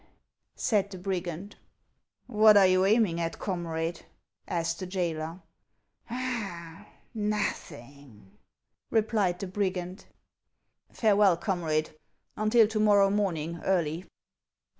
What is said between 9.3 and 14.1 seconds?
the brigand." Farewell, comrade, until to morrow morning early."